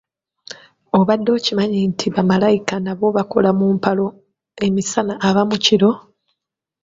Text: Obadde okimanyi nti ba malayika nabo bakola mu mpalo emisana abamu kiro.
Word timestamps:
Obadde 0.97 1.29
okimanyi 1.37 1.79
nti 1.91 2.07
ba 2.13 2.21
malayika 2.31 2.75
nabo 2.85 3.07
bakola 3.17 3.49
mu 3.59 3.67
mpalo 3.75 4.05
emisana 4.65 5.13
abamu 5.27 5.55
kiro. 5.65 5.91